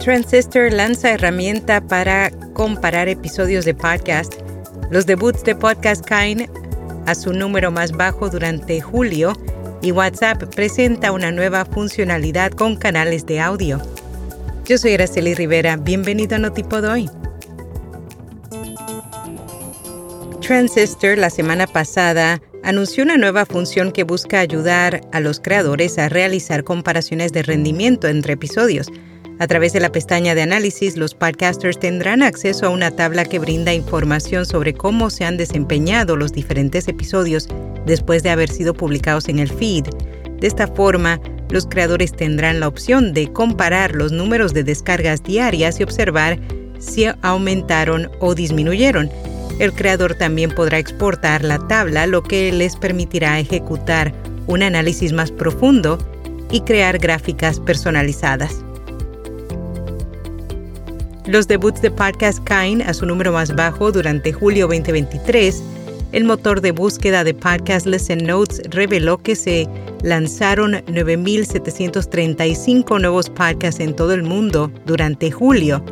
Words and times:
Transistor 0.00 0.72
lanza 0.72 1.10
herramienta 1.10 1.82
para 1.82 2.30
comparar 2.54 3.10
episodios 3.10 3.66
de 3.66 3.74
podcast. 3.74 4.32
Los 4.90 5.04
debuts 5.04 5.44
de 5.44 5.54
podcast 5.54 6.02
caen 6.02 6.50
a 7.04 7.14
su 7.14 7.34
número 7.34 7.70
más 7.70 7.92
bajo 7.92 8.30
durante 8.30 8.80
julio 8.80 9.34
y 9.82 9.92
WhatsApp 9.92 10.42
presenta 10.54 11.12
una 11.12 11.30
nueva 11.32 11.66
funcionalidad 11.66 12.52
con 12.52 12.76
canales 12.76 13.26
de 13.26 13.40
audio. 13.40 13.78
Yo 14.64 14.78
soy 14.78 14.94
Araceli 14.94 15.34
Rivera, 15.34 15.76
bienvenido 15.76 16.36
a 16.36 16.38
Notipod 16.38 16.84
hoy. 16.84 17.10
Transistor 20.40 21.18
la 21.18 21.28
semana 21.28 21.66
pasada 21.66 22.40
anunció 22.62 23.04
una 23.04 23.18
nueva 23.18 23.44
función 23.44 23.92
que 23.92 24.04
busca 24.04 24.40
ayudar 24.40 25.02
a 25.12 25.20
los 25.20 25.40
creadores 25.40 25.98
a 25.98 26.08
realizar 26.08 26.64
comparaciones 26.64 27.32
de 27.32 27.42
rendimiento 27.42 28.08
entre 28.08 28.32
episodios 28.32 28.90
a 29.40 29.46
través 29.46 29.72
de 29.72 29.80
la 29.80 29.90
pestaña 29.90 30.34
de 30.34 30.42
análisis, 30.42 30.98
los 30.98 31.14
podcasters 31.14 31.78
tendrán 31.78 32.22
acceso 32.22 32.66
a 32.66 32.68
una 32.68 32.90
tabla 32.90 33.24
que 33.24 33.38
brinda 33.38 33.72
información 33.72 34.44
sobre 34.44 34.74
cómo 34.74 35.08
se 35.08 35.24
han 35.24 35.38
desempeñado 35.38 36.14
los 36.14 36.32
diferentes 36.32 36.86
episodios 36.88 37.48
después 37.86 38.22
de 38.22 38.28
haber 38.28 38.50
sido 38.50 38.74
publicados 38.74 39.30
en 39.30 39.38
el 39.38 39.48
feed. 39.50 39.86
De 40.40 40.46
esta 40.46 40.66
forma, 40.66 41.18
los 41.48 41.64
creadores 41.64 42.12
tendrán 42.12 42.60
la 42.60 42.68
opción 42.68 43.14
de 43.14 43.32
comparar 43.32 43.94
los 43.94 44.12
números 44.12 44.52
de 44.52 44.62
descargas 44.62 45.22
diarias 45.22 45.80
y 45.80 45.84
observar 45.84 46.38
si 46.78 47.06
aumentaron 47.22 48.10
o 48.20 48.34
disminuyeron. 48.34 49.10
El 49.58 49.72
creador 49.72 50.16
también 50.16 50.50
podrá 50.50 50.78
exportar 50.78 51.44
la 51.44 51.66
tabla, 51.66 52.06
lo 52.06 52.22
que 52.22 52.52
les 52.52 52.76
permitirá 52.76 53.40
ejecutar 53.40 54.12
un 54.48 54.62
análisis 54.62 55.14
más 55.14 55.32
profundo 55.32 55.96
y 56.50 56.60
crear 56.60 56.98
gráficas 56.98 57.58
personalizadas. 57.58 58.62
Los 61.30 61.46
debuts 61.46 61.80
de 61.80 61.92
podcast 61.92 62.42
caen 62.42 62.82
a 62.82 62.92
su 62.92 63.06
número 63.06 63.30
más 63.30 63.54
bajo 63.54 63.92
durante 63.92 64.32
julio 64.32 64.66
2023. 64.66 65.62
El 66.10 66.24
motor 66.24 66.60
de 66.60 66.72
búsqueda 66.72 67.22
de 67.22 67.34
podcast 67.34 67.86
Listen 67.86 68.26
Notes 68.26 68.60
reveló 68.70 69.16
que 69.16 69.36
se 69.36 69.68
lanzaron 70.02 70.72
9.735 70.72 73.00
nuevos 73.00 73.30
podcasts 73.30 73.80
en 73.80 73.94
todo 73.94 74.12
el 74.12 74.24
mundo 74.24 74.72
durante 74.86 75.30
julio, 75.30 75.84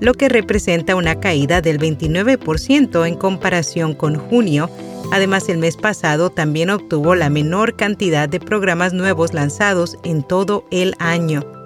lo 0.00 0.12
que 0.12 0.28
representa 0.28 0.96
una 0.96 1.18
caída 1.18 1.62
del 1.62 1.78
29% 1.78 3.08
en 3.08 3.14
comparación 3.14 3.94
con 3.94 4.16
junio. 4.16 4.68
Además, 5.12 5.48
el 5.48 5.56
mes 5.56 5.78
pasado 5.78 6.28
también 6.28 6.68
obtuvo 6.68 7.14
la 7.14 7.30
menor 7.30 7.74
cantidad 7.74 8.28
de 8.28 8.38
programas 8.38 8.92
nuevos 8.92 9.32
lanzados 9.32 9.96
en 10.04 10.22
todo 10.22 10.66
el 10.70 10.94
año. 10.98 11.63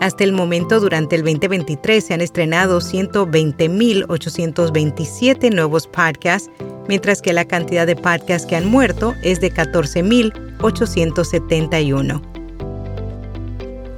Hasta 0.00 0.24
el 0.24 0.32
momento, 0.32 0.80
durante 0.80 1.14
el 1.16 1.22
2023 1.22 2.02
se 2.02 2.14
han 2.14 2.22
estrenado 2.22 2.80
120.827 2.80 5.54
nuevos 5.54 5.86
podcasts, 5.86 6.48
mientras 6.88 7.20
que 7.20 7.34
la 7.34 7.44
cantidad 7.44 7.86
de 7.86 7.96
podcasts 7.96 8.46
que 8.46 8.56
han 8.56 8.64
muerto 8.64 9.14
es 9.22 9.42
de 9.42 9.52
14.871. 9.52 12.22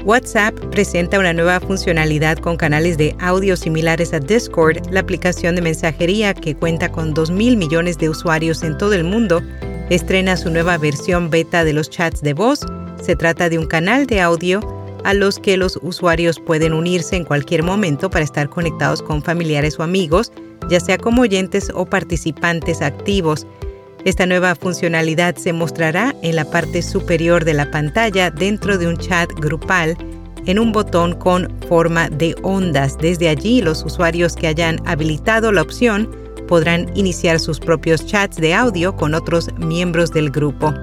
WhatsApp 0.05 0.59
presenta 0.73 1.21
una 1.21 1.33
nueva 1.33 1.61
funcionalidad 1.61 2.37
con 2.39 2.57
canales 2.57 2.99
de 2.99 3.15
audio 3.21 3.57
similares 3.57 4.13
a 4.13 4.19
Discord, 4.19 4.79
la 4.91 4.99
aplicación 4.99 5.55
de 5.55 5.63
mensajería 5.63 6.35
que 6.35 6.57
cuenta 6.57 6.91
con 6.91 7.15
2.000 7.15 7.57
millones 7.57 7.99
de 7.99 8.09
usuarios 8.09 8.65
en 8.65 8.77
todo 8.77 8.95
el 8.95 9.05
mundo, 9.05 9.41
estrena 9.89 10.37
su 10.37 10.51
nueva 10.51 10.79
versión 10.79 11.31
beta 11.31 11.63
de 11.63 11.75
los 11.75 11.91
chats 11.91 12.23
de 12.23 12.35
voz. 12.35 12.67
Se 13.01 13.15
trata 13.15 13.49
de 13.49 13.61
un 13.61 13.67
canal 13.67 14.07
de 14.07 14.21
audio 14.21 14.82
a 15.05 15.15
los 15.15 15.39
que 15.39 15.57
los 15.57 15.79
usuarios 15.83 16.39
pueden 16.41 16.73
unirse 16.73 17.17
en 17.17 17.25
cualquier 17.25 17.63
momento 17.63 18.11
para 18.11 18.25
estar 18.25 18.49
conectados 18.49 19.03
con 19.03 19.23
familiares 19.23 19.79
o 19.79 19.83
amigos, 19.83 20.33
ya 20.69 20.81
sea 20.81 20.99
como 20.99 21.23
oyentes 21.23 21.71
o 21.75 21.87
participantes 21.87 22.83
activos. 22.83 23.47
Esta 24.05 24.27
nueva 24.27 24.55
funcionalidad 24.55 25.37
se 25.37 25.53
mostrará 25.53 26.15
en 26.23 26.37
la 26.37 26.45
parte 26.45 26.83
superior 26.83 27.45
de 27.45 27.55
la 27.55 27.71
pantalla 27.71 28.31
dentro 28.31 28.79
de 28.79 28.89
un 28.89 28.97
chat 28.97 29.31
grupal 29.39 29.97
en 30.47 30.59
un 30.59 30.73
botón 30.73 31.15
con 31.15 31.49
forma 31.69 32.09
de 32.09 32.35
ondas. 32.43 32.99
Desde 32.99 33.29
allí, 33.29 33.63
los 33.63 33.85
usuarios 33.85 34.35
que 34.35 34.49
hayan 34.49 34.81
habilitado 34.87 35.53
la 35.53 35.63
opción 35.63 36.11
podrán 36.49 36.91
iniciar 36.97 37.39
sus 37.39 37.61
propios 37.61 38.05
chats 38.07 38.37
de 38.37 38.55
audio 38.55 38.97
con 38.97 39.15
otros 39.15 39.49
miembros 39.59 40.11
del 40.11 40.31
grupo. 40.31 40.75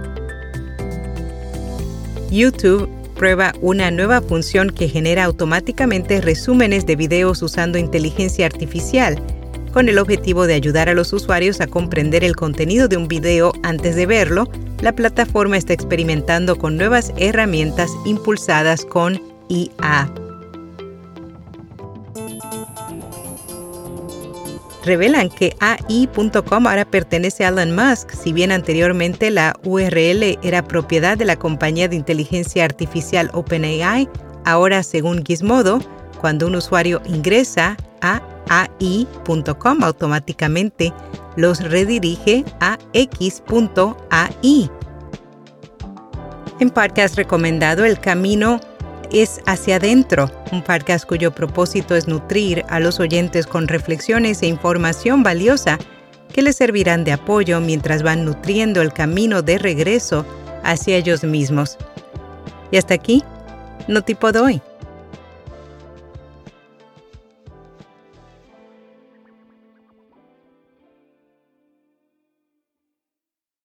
YouTube 2.31 2.89
prueba 3.19 3.53
una 3.61 3.91
nueva 3.91 4.21
función 4.21 4.69
que 4.69 4.87
genera 4.87 5.25
automáticamente 5.25 6.21
resúmenes 6.21 6.85
de 6.85 6.95
videos 6.95 7.43
usando 7.43 7.77
inteligencia 7.77 8.45
artificial, 8.45 9.21
con 9.73 9.89
el 9.89 9.99
objetivo 9.99 10.47
de 10.47 10.55
ayudar 10.55 10.87
a 10.87 10.93
los 10.93 11.11
usuarios 11.11 11.59
a 11.59 11.67
comprender 11.67 12.23
el 12.23 12.35
contenido 12.35 12.87
de 12.87 12.97
un 12.97 13.09
video 13.09 13.51
antes 13.61 13.97
de 13.97 14.05
verlo. 14.05 14.49
La 14.81 14.93
plataforma 14.93 15.57
está 15.57 15.73
experimentando 15.73 16.57
con 16.57 16.77
nuevas 16.77 17.13
herramientas 17.17 17.91
impulsadas 18.05 18.85
con 18.85 19.21
IA. 19.49 20.28
Revelan 24.89 25.29
que 25.29 25.55
AI.com 25.59 26.67
ahora 26.67 26.83
pertenece 26.83 27.45
a 27.45 27.49
Elon 27.49 27.75
Musk, 27.75 28.09
si 28.09 28.33
bien 28.33 28.51
anteriormente 28.51 29.29
la 29.29 29.55
URL 29.63 30.39
era 30.41 30.63
propiedad 30.63 31.15
de 31.15 31.25
la 31.25 31.35
compañía 31.35 31.87
de 31.87 31.95
inteligencia 31.95 32.65
artificial 32.65 33.29
OpenAI, 33.33 34.09
ahora 34.45 34.81
según 34.81 35.23
Gizmodo, 35.23 35.79
cuando 36.19 36.47
un 36.47 36.55
usuario 36.55 37.03
ingresa 37.05 37.77
a 38.01 38.19
AI.com 38.49 39.83
automáticamente 39.83 40.91
los 41.35 41.59
redirige 41.61 42.43
a 42.59 42.79
X.ai. 42.93 44.71
En 46.59 46.69
podcast 46.71 47.15
recomendado, 47.15 47.85
el 47.85 47.99
camino 47.99 48.59
es 49.11 49.41
Hacia 49.45 49.77
Adentro, 49.77 50.29
un 50.51 50.63
podcast 50.63 51.05
cuyo 51.05 51.31
propósito 51.31 51.95
es 51.95 52.07
nutrir 52.07 52.63
a 52.69 52.79
los 52.79 52.99
oyentes 52.99 53.47
con 53.47 53.67
reflexiones 53.67 54.41
e 54.43 54.47
información 54.47 55.23
valiosa 55.23 55.79
que 56.31 56.43
les 56.43 56.57
servirán 56.57 57.03
de 57.03 57.13
apoyo 57.13 57.59
mientras 57.59 58.03
van 58.03 58.23
nutriendo 58.23 58.81
el 58.81 58.93
camino 58.93 59.41
de 59.41 59.57
regreso 59.57 60.25
hacia 60.63 60.97
ellos 60.97 61.23
mismos. 61.23 61.77
Y 62.71 62.77
hasta 62.77 62.93
aquí, 62.93 63.23
no 63.87 64.03
tipo 64.03 64.31
de 64.31 64.39
hoy. 64.39 64.61